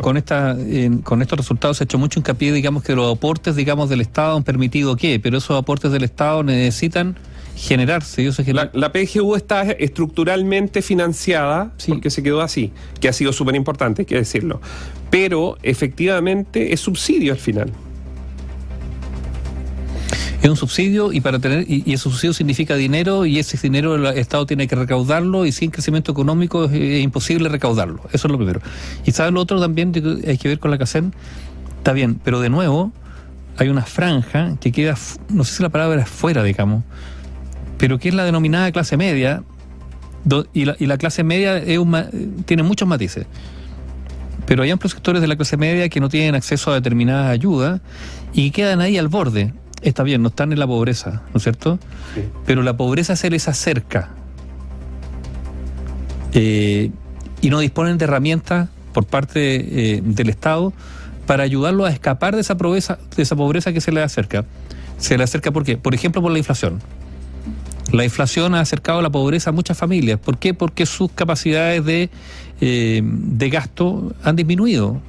con, 0.00 0.16
esta, 0.16 0.56
con 1.04 1.20
estos 1.22 1.38
resultados 1.38 1.76
se 1.76 1.84
ha 1.84 1.86
hecho 1.86 1.98
mucho 1.98 2.18
hincapié, 2.18 2.52
digamos, 2.52 2.82
que 2.82 2.96
los 2.96 3.14
aportes, 3.14 3.54
digamos, 3.54 3.90
del 3.90 4.00
Estado 4.00 4.36
han 4.36 4.44
permitido 4.44 4.96
qué, 4.96 5.20
pero 5.20 5.38
esos 5.38 5.58
aportes 5.58 5.92
del 5.92 6.04
Estado 6.04 6.42
necesitan 6.42 7.16
generarse. 7.60 8.30
La, 8.72 8.92
PGU 8.92 9.36
está 9.36 9.62
estructuralmente 9.62 10.80
financiada 10.80 11.72
porque 11.86 12.10
se 12.10 12.22
quedó 12.22 12.40
así, 12.40 12.72
que 13.00 13.08
ha 13.08 13.12
sido 13.12 13.32
súper 13.32 13.54
importante, 13.54 14.02
hay 14.02 14.06
que 14.06 14.16
decirlo. 14.16 14.60
Pero 15.10 15.58
efectivamente 15.62 16.72
es 16.72 16.80
subsidio 16.80 17.32
al 17.32 17.38
final. 17.38 17.70
Es 20.42 20.48
un 20.48 20.56
subsidio 20.56 21.12
y 21.12 21.20
para 21.20 21.38
tener 21.38 21.66
y, 21.68 21.84
ese 21.92 22.04
subsidio 22.04 22.32
significa 22.32 22.74
dinero 22.74 23.26
y 23.26 23.38
ese 23.38 23.58
dinero 23.58 23.96
el 23.96 24.18
Estado 24.18 24.46
tiene 24.46 24.66
que 24.66 24.74
recaudarlo 24.74 25.44
y 25.44 25.52
sin 25.52 25.70
crecimiento 25.70 26.12
económico 26.12 26.64
es, 26.64 27.02
imposible 27.02 27.50
recaudarlo. 27.50 28.00
Eso 28.12 28.26
es 28.26 28.32
lo 28.32 28.38
primero. 28.38 28.62
Y 29.04 29.12
sabes 29.12 29.34
lo 29.34 29.40
otro 29.40 29.60
también 29.60 29.92
hay 30.26 30.38
que 30.38 30.48
ver 30.48 30.58
con 30.58 30.70
la 30.70 30.78
CACEN. 30.78 31.12
Está 31.76 31.92
bien, 31.92 32.18
pero 32.24 32.40
de 32.40 32.48
nuevo 32.48 32.90
hay 33.58 33.68
una 33.68 33.82
franja 33.82 34.56
que 34.60 34.72
queda, 34.72 34.96
no 35.28 35.44
sé 35.44 35.56
si 35.56 35.62
la 35.62 35.68
palabra 35.68 36.00
es 36.00 36.08
fuera, 36.08 36.42
digamos, 36.42 36.84
pero 37.80 37.98
que 37.98 38.10
es 38.10 38.14
la 38.14 38.24
denominada 38.24 38.70
clase 38.70 38.96
media 38.96 39.42
y 40.52 40.66
la, 40.66 40.76
y 40.78 40.86
la 40.86 40.98
clase 40.98 41.24
media 41.24 41.56
es 41.56 41.80
tiene 42.44 42.62
muchos 42.62 42.86
matices. 42.86 43.26
Pero 44.46 44.62
hay 44.62 44.70
amplios 44.70 44.92
sectores 44.92 45.22
de 45.22 45.28
la 45.28 45.36
clase 45.36 45.56
media 45.56 45.88
que 45.88 45.98
no 45.98 46.08
tienen 46.08 46.34
acceso 46.34 46.70
a 46.70 46.74
determinadas 46.74 47.30
ayudas 47.30 47.80
y 48.34 48.50
quedan 48.50 48.80
ahí 48.80 48.98
al 48.98 49.08
borde 49.08 49.54
está 49.82 50.02
bien, 50.02 50.22
no 50.22 50.28
están 50.28 50.52
en 50.52 50.58
la 50.58 50.66
pobreza, 50.66 51.22
¿no 51.32 51.38
es 51.38 51.42
cierto? 51.42 51.78
Pero 52.46 52.62
la 52.62 52.76
pobreza 52.76 53.16
se 53.16 53.30
les 53.30 53.48
acerca. 53.48 54.10
Eh, 56.32 56.90
y 57.40 57.50
no 57.50 57.60
disponen 57.60 57.98
de 57.98 58.04
herramientas 58.04 58.68
por 58.92 59.06
parte 59.06 59.94
eh, 59.96 60.02
del 60.04 60.28
Estado 60.28 60.72
para 61.26 61.44
ayudarlos 61.44 61.88
a 61.88 61.92
escapar 61.92 62.34
de 62.34 62.42
esa 62.42 62.56
pobreza, 62.56 62.98
de 63.16 63.22
esa 63.22 63.36
pobreza 63.36 63.72
que 63.72 63.80
se 63.80 63.92
les 63.92 64.04
acerca. 64.04 64.44
Se 64.98 65.16
les 65.16 65.30
acerca 65.30 65.50
¿por 65.50 65.64
qué? 65.64 65.78
Por 65.78 65.94
ejemplo, 65.94 66.20
por 66.20 66.30
la 66.30 66.38
inflación. 66.38 66.80
La 67.92 68.04
inflación 68.04 68.54
ha 68.54 68.60
acercado 68.60 69.02
la 69.02 69.10
pobreza 69.10 69.50
a 69.50 69.52
muchas 69.52 69.76
familias. 69.76 70.18
¿Por 70.18 70.38
qué? 70.38 70.54
Porque 70.54 70.86
sus 70.86 71.10
capacidades 71.10 71.84
de, 71.84 72.08
eh, 72.60 73.02
de 73.02 73.50
gasto 73.50 74.14
han 74.22 74.36
disminuido, 74.36 75.00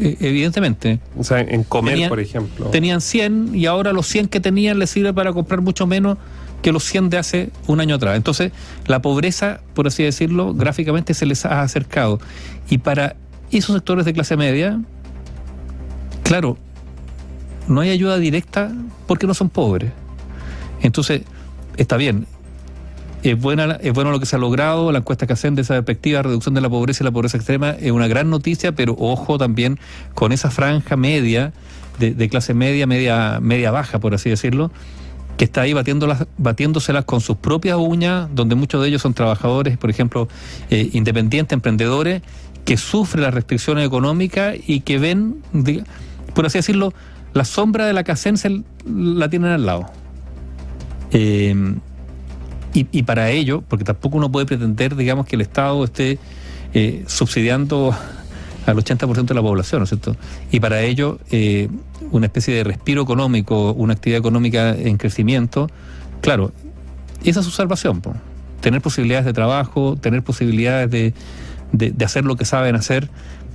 eh, 0.00 0.16
evidentemente. 0.20 1.00
O 1.16 1.24
sea, 1.24 1.40
en 1.40 1.64
comer, 1.64 2.08
por 2.08 2.20
ejemplo. 2.20 2.66
Tenían 2.66 3.00
100 3.00 3.54
y 3.54 3.66
ahora 3.66 3.92
los 3.92 4.06
100 4.06 4.28
que 4.28 4.40
tenían 4.40 4.78
les 4.78 4.90
sirve 4.90 5.14
para 5.14 5.32
comprar 5.32 5.62
mucho 5.62 5.86
menos 5.86 6.18
que 6.62 6.72
los 6.72 6.84
100 6.84 7.10
de 7.10 7.18
hace 7.18 7.50
un 7.66 7.80
año 7.80 7.94
atrás. 7.94 8.16
Entonces, 8.16 8.52
la 8.86 9.00
pobreza, 9.00 9.60
por 9.74 9.86
así 9.86 10.02
decirlo, 10.02 10.52
gráficamente 10.52 11.14
se 11.14 11.24
les 11.24 11.46
ha 11.46 11.62
acercado. 11.62 12.18
Y 12.68 12.78
para 12.78 13.16
esos 13.50 13.74
sectores 13.74 14.04
de 14.04 14.12
clase 14.12 14.36
media, 14.36 14.80
claro, 16.22 16.58
no 17.68 17.80
hay 17.80 17.90
ayuda 17.90 18.18
directa 18.18 18.72
porque 19.06 19.26
no 19.26 19.34
son 19.34 19.48
pobres. 19.48 19.92
Entonces, 20.82 21.22
está 21.76 21.96
bien. 21.96 22.26
Es, 23.22 23.40
buena, 23.40 23.78
es 23.82 23.92
bueno 23.92 24.12
lo 24.12 24.20
que 24.20 24.26
se 24.26 24.36
ha 24.36 24.38
logrado, 24.38 24.92
la 24.92 24.98
encuesta 24.98 25.26
que 25.26 25.32
hacen 25.32 25.54
de 25.54 25.62
esa 25.62 25.74
perspectiva, 25.74 26.22
reducción 26.22 26.54
de 26.54 26.60
la 26.60 26.70
pobreza 26.70 27.02
y 27.02 27.06
la 27.06 27.10
pobreza 27.10 27.36
extrema, 27.36 27.70
es 27.70 27.90
una 27.90 28.06
gran 28.06 28.30
noticia, 28.30 28.72
pero 28.72 28.94
ojo 28.98 29.36
también 29.38 29.78
con 30.14 30.32
esa 30.32 30.50
franja 30.50 30.96
media, 30.96 31.52
de, 31.98 32.28
clase 32.28 32.54
media, 32.54 32.86
media, 32.86 33.38
media 33.40 33.70
baja, 33.70 33.98
por 33.98 34.14
así 34.14 34.30
decirlo, 34.30 34.70
que 35.36 35.44
está 35.44 35.62
ahí 35.62 35.72
batiéndolas, 35.72 36.26
batiéndoselas 36.38 37.04
con 37.04 37.20
sus 37.20 37.36
propias 37.36 37.78
uñas, 37.78 38.28
donde 38.34 38.54
muchos 38.54 38.80
de 38.82 38.88
ellos 38.88 39.02
son 39.02 39.14
trabajadores, 39.14 39.76
por 39.76 39.90
ejemplo, 39.90 40.28
eh, 40.70 40.90
independientes, 40.92 41.52
emprendedores, 41.52 42.22
que 42.64 42.76
sufren 42.76 43.22
las 43.22 43.34
restricciones 43.34 43.86
económicas 43.86 44.56
y 44.66 44.80
que 44.80 44.98
ven, 44.98 45.42
por 46.34 46.46
así 46.46 46.58
decirlo, 46.58 46.92
la 47.32 47.44
sombra 47.44 47.86
de 47.86 47.92
la 47.92 48.02
CACEN 48.02 48.64
la 48.86 49.28
tienen 49.28 49.50
al 49.50 49.66
lado. 49.66 49.86
Eh, 51.12 51.54
y, 52.74 53.04
para 53.04 53.30
ello, 53.30 53.62
porque 53.66 53.84
tampoco 53.84 54.18
uno 54.18 54.30
puede 54.30 54.44
pretender, 54.44 54.96
digamos, 54.96 55.24
que 55.24 55.36
el 55.36 55.40
Estado 55.40 55.82
esté 55.82 56.18
eh, 56.74 57.04
subsidiando 57.06 57.96
al 58.66 58.76
80% 58.76 59.24
de 59.24 59.34
la 59.34 59.40
población, 59.40 59.80
¿no 59.80 59.84
es 59.84 59.88
cierto? 59.88 60.14
Y 60.50 60.60
para 60.60 60.82
ello, 60.82 61.18
eh, 61.30 61.70
una 62.10 62.26
especie 62.26 62.52
de 62.54 62.64
respiro 62.64 63.02
económico, 63.02 63.72
una 63.72 63.94
actividad 63.94 64.18
económica 64.18 64.74
en 64.74 64.98
crecimiento, 64.98 65.70
claro, 66.20 66.52
esa 67.24 67.40
es 67.40 67.46
su 67.46 67.52
salvación, 67.52 68.02
tener 68.60 68.82
posibilidades 68.82 69.24
de 69.24 69.32
trabajo, 69.32 69.96
tener 69.96 70.22
posibilidades 70.22 70.90
de, 70.90 71.14
de 71.72 72.04
hacer 72.04 72.26
lo 72.26 72.36
que 72.36 72.44
saben 72.44 72.76
hacer, 72.76 73.08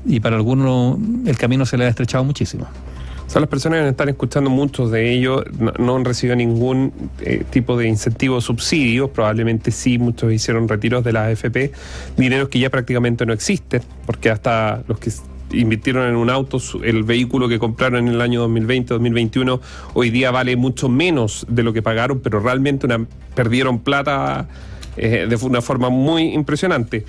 y 0.04 0.20
para 0.20 0.36
algunos 0.36 0.98
el 1.28 1.38
camino 1.38 1.68
se 1.68 1.78
le 1.78 1.86
ha 1.86 1.90
estrechado 1.90 2.24
muchísimo. 2.24 2.68
O 3.34 3.40
las 3.40 3.48
personas 3.48 3.84
que 3.84 3.90
están 3.90 4.10
escuchando, 4.10 4.50
muchos 4.50 4.92
de 4.92 5.10
ellos 5.10 5.44
no, 5.80 5.96
han 5.96 6.04
recibido 6.04 6.36
ningún 6.36 6.92
eh, 7.22 7.46
tipo 7.50 7.78
de 7.78 7.88
incentivo 7.88 8.36
o 8.36 8.42
subsidio, 8.42 9.08
probablemente 9.08 9.72
sí, 9.72 9.98
muchos 9.98 10.34
hicieron 10.34 10.68
retiros 10.68 11.02
de 11.06 11.14
la 11.14 11.28
AFP, 11.28 11.72
dineros 12.18 12.50
que 12.50 12.60
ya 12.60 12.70
prácticamente 12.70 13.26
no 13.26 13.32
existen, 13.32 13.82
porque 14.06 14.30
hasta 14.30 14.84
los 14.86 15.00
que 15.00 15.12
invirtieron 15.54 16.10
en 16.10 16.18
un 16.18 16.30
auto, 16.30 16.58
el 16.84 17.04
vehículo 17.04 17.48
que 17.48 17.58
compraron 17.58 18.06
en 18.08 18.16
el 18.16 18.22
año 18.22 18.42
2020, 18.42 18.96
2021, 18.96 19.62
hoy 19.94 20.10
día 20.10 20.32
vale 20.32 20.58
mucho 20.58 20.90
menos 20.90 21.46
de 21.48 21.64
lo 21.64 21.72
que 21.72 21.82
pagaron, 21.82 22.20
pero 22.20 22.42
realmente 22.42 22.86
perdieron 23.34 23.80
plata 23.80 24.50
eh, 24.98 25.26
de 25.30 25.36
una 25.46 25.62
forma 25.62 25.90
muy 25.90 26.34
impresionante. 26.34 27.06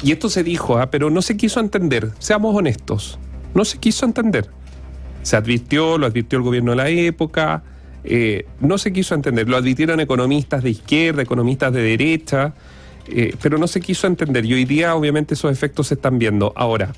Y 0.00 0.12
esto 0.12 0.30
se 0.30 0.44
dijo, 0.44 0.78
¿ah? 0.78 0.92
pero 0.92 1.10
no 1.10 1.22
se 1.22 1.36
quiso 1.36 1.58
entender, 1.58 2.12
seamos 2.20 2.54
honestos, 2.54 3.18
no 3.52 3.64
se 3.64 3.78
quiso 3.78 4.06
entender. 4.06 4.48
Se 5.22 5.36
advirtió, 5.36 5.98
lo 5.98 6.06
advirtió 6.06 6.38
el 6.38 6.44
gobierno 6.44 6.72
de 6.72 6.76
la 6.76 6.88
época, 6.88 7.62
eh, 8.04 8.46
no 8.60 8.78
se 8.78 8.92
quiso 8.92 9.14
entender, 9.14 9.48
lo 9.48 9.56
advirtieron 9.56 10.00
economistas 10.00 10.62
de 10.62 10.70
izquierda, 10.70 11.22
economistas 11.22 11.72
de 11.72 11.82
derecha, 11.82 12.54
eh, 13.08 13.34
pero 13.42 13.58
no 13.58 13.66
se 13.66 13.80
quiso 13.80 14.06
entender 14.06 14.44
y 14.46 14.54
hoy 14.54 14.64
día 14.64 14.94
obviamente 14.94 15.34
esos 15.34 15.52
efectos 15.52 15.88
se 15.88 15.94
están 15.94 16.18
viendo. 16.18 16.52
Ahora, 16.56 16.92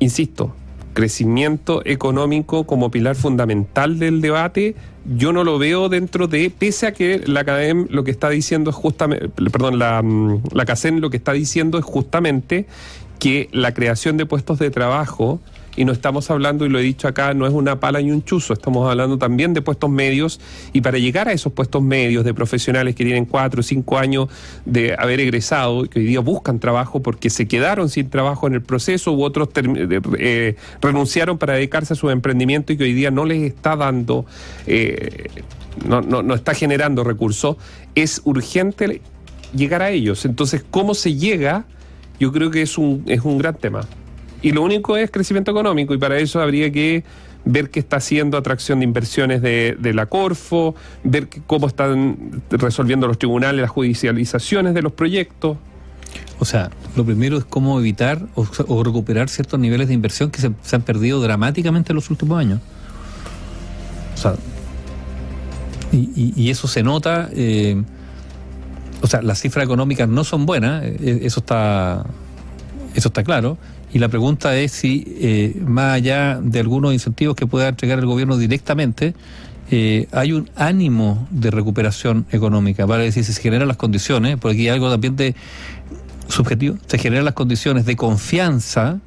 insisto, 0.00 0.54
crecimiento 0.92 1.82
económico 1.84 2.64
como 2.64 2.90
pilar 2.90 3.14
fundamental 3.14 3.98
del 3.98 4.20
debate, 4.20 4.74
yo 5.04 5.32
no 5.32 5.44
lo 5.44 5.58
veo 5.58 5.88
dentro 5.88 6.26
de, 6.28 6.50
pese 6.50 6.86
a 6.86 6.92
que 6.92 7.22
la 7.26 7.44
CADEM 7.44 7.86
lo 7.90 8.04
que 8.04 8.10
está 8.10 8.28
diciendo 8.30 8.70
es 8.70 8.76
justamente, 8.76 9.28
perdón, 9.28 9.78
la, 9.78 10.02
mm, 10.02 10.42
la 10.52 10.64
CACEN 10.64 11.00
lo 11.00 11.10
que 11.10 11.16
está 11.16 11.32
diciendo 11.32 11.78
es 11.78 11.84
justamente 11.84 12.66
que 13.18 13.48
la 13.52 13.72
creación 13.72 14.16
de 14.16 14.26
puestos 14.26 14.58
de 14.58 14.70
trabajo 14.70 15.40
y 15.76 15.84
no 15.84 15.92
estamos 15.92 16.30
hablando, 16.30 16.66
y 16.66 16.68
lo 16.68 16.78
he 16.78 16.82
dicho 16.82 17.08
acá, 17.08 17.34
no 17.34 17.46
es 17.46 17.52
una 17.52 17.80
pala 17.80 18.00
y 18.00 18.10
un 18.10 18.22
chuzo, 18.24 18.52
estamos 18.52 18.88
hablando 18.88 19.18
también 19.18 19.54
de 19.54 19.62
puestos 19.62 19.90
medios 19.90 20.40
y 20.72 20.80
para 20.80 20.98
llegar 20.98 21.28
a 21.28 21.32
esos 21.32 21.52
puestos 21.52 21.82
medios 21.82 22.24
de 22.24 22.34
profesionales 22.34 22.94
que 22.94 23.04
tienen 23.04 23.24
cuatro 23.24 23.60
o 23.60 23.62
cinco 23.62 23.98
años 23.98 24.28
de 24.64 24.94
haber 24.98 25.20
egresado 25.20 25.84
que 25.84 26.00
hoy 26.00 26.06
día 26.06 26.20
buscan 26.20 26.58
trabajo 26.58 27.00
porque 27.00 27.30
se 27.30 27.46
quedaron 27.46 27.88
sin 27.88 28.10
trabajo 28.10 28.46
en 28.46 28.54
el 28.54 28.62
proceso 28.62 29.12
u 29.12 29.22
otros 29.22 29.48
eh, 30.18 30.56
renunciaron 30.80 31.38
para 31.38 31.54
dedicarse 31.54 31.94
a 31.94 31.96
su 31.96 32.10
emprendimiento 32.10 32.72
y 32.72 32.76
que 32.76 32.84
hoy 32.84 32.92
día 32.92 33.10
no 33.10 33.24
les 33.24 33.42
está 33.42 33.76
dando, 33.76 34.26
eh, 34.66 35.28
no, 35.86 36.02
no, 36.02 36.22
no 36.22 36.34
está 36.34 36.54
generando 36.54 37.04
recursos, 37.04 37.56
es 37.94 38.20
urgente 38.24 39.00
llegar 39.54 39.82
a 39.82 39.90
ellos. 39.90 40.24
Entonces, 40.24 40.64
¿cómo 40.70 40.94
se 40.94 41.14
llega? 41.14 41.64
Yo 42.18 42.32
creo 42.32 42.50
que 42.50 42.62
es 42.62 42.78
un, 42.78 43.04
es 43.06 43.22
un 43.22 43.38
gran 43.38 43.54
tema. 43.56 43.86
Y 44.42 44.52
lo 44.52 44.62
único 44.62 44.96
es 44.96 45.10
crecimiento 45.10 45.50
económico 45.52 45.94
y 45.94 45.98
para 45.98 46.18
eso 46.18 46.40
habría 46.40 46.70
que 46.70 47.04
ver 47.44 47.70
qué 47.70 47.80
está 47.80 47.96
haciendo 47.96 48.36
atracción 48.36 48.80
de 48.80 48.84
inversiones 48.84 49.42
de, 49.42 49.92
la 49.94 50.06
Corfo, 50.06 50.74
ver 51.04 51.28
cómo 51.46 51.66
están 51.66 52.42
resolviendo 52.50 53.06
los 53.06 53.18
tribunales 53.18 53.60
las 53.60 53.70
judicializaciones 53.70 54.74
de 54.74 54.82
los 54.82 54.92
proyectos. 54.92 55.56
O 56.38 56.44
sea, 56.44 56.70
lo 56.96 57.04
primero 57.04 57.38
es 57.38 57.44
cómo 57.44 57.78
evitar 57.78 58.26
o, 58.34 58.82
recuperar 58.82 59.28
ciertos 59.28 59.58
niveles 59.60 59.88
de 59.88 59.94
inversión 59.94 60.30
que 60.30 60.40
se, 60.40 60.76
han 60.76 60.82
perdido 60.82 61.20
dramáticamente 61.20 61.92
en 61.92 61.96
los 61.96 62.10
últimos 62.10 62.38
años. 62.38 62.60
O 64.14 64.16
sea, 64.16 64.34
y, 65.92 66.50
eso 66.50 66.68
se 66.68 66.82
nota. 66.82 67.28
Eh, 67.32 67.80
o 69.02 69.06
sea, 69.06 69.20
las 69.22 69.40
cifras 69.40 69.64
económicas 69.64 70.08
no 70.08 70.24
son 70.24 70.46
buenas, 70.46 70.84
eh, 70.84 71.20
eso 71.22 71.40
está, 71.40 72.04
eso 72.94 73.08
está 73.08 73.24
claro. 73.24 73.58
Y 73.92 73.98
la 73.98 74.08
pregunta 74.08 74.56
es 74.56 74.72
si, 74.72 75.04
eh, 75.20 75.60
más 75.66 75.94
allá 75.94 76.40
de 76.42 76.60
algunos 76.60 76.92
incentivos 76.92 77.36
que 77.36 77.46
pueda 77.46 77.68
entregar 77.68 77.98
el 77.98 78.06
gobierno 78.06 78.38
directamente, 78.38 79.14
eh, 79.70 80.06
hay 80.12 80.32
un 80.32 80.50
ánimo 80.56 81.28
de 81.30 81.50
recuperación 81.50 82.26
económica, 82.30 82.86
vale 82.86 83.04
decir, 83.04 83.24
si 83.24 83.32
se 83.32 83.42
generan 83.42 83.68
las 83.68 83.76
condiciones, 83.76 84.36
porque 84.38 84.54
aquí 84.54 84.68
hay 84.68 84.74
algo 84.74 84.90
también 84.90 85.16
de 85.16 85.34
subjetivo, 86.28 86.76
se 86.86 86.98
generan 86.98 87.24
las 87.24 87.34
condiciones 87.34 87.84
de 87.84 87.96
confianza 87.96 88.98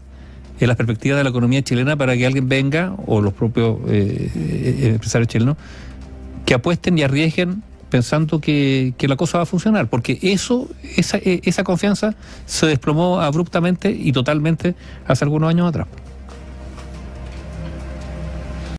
en 0.59 0.67
las 0.67 0.77
perspectivas 0.77 1.17
de 1.17 1.23
la 1.23 1.29
economía 1.31 1.61
chilena 1.63 1.97
para 1.97 2.15
que 2.15 2.25
alguien 2.25 2.47
venga, 2.47 2.95
o 3.07 3.21
los 3.21 3.33
propios 3.33 3.77
eh, 3.87 4.91
empresarios 4.93 5.27
chilenos, 5.27 5.57
que 6.45 6.53
apuesten 6.53 6.97
y 6.97 7.03
arriesguen 7.03 7.63
pensando 7.89 8.39
que, 8.39 8.93
que, 8.97 9.07
la 9.07 9.15
cosa 9.15 9.37
va 9.37 9.43
a 9.43 9.45
funcionar, 9.45 9.87
porque 9.89 10.19
eso, 10.21 10.67
esa, 10.97 11.17
esa 11.17 11.63
confianza 11.63 12.15
se 12.45 12.65
desplomó 12.67 13.21
abruptamente 13.21 13.91
y 13.91 14.11
totalmente 14.11 14.75
hace 15.07 15.23
algunos 15.23 15.49
años 15.49 15.69
atrás. 15.69 15.87